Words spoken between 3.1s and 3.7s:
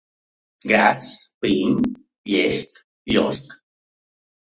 llosc?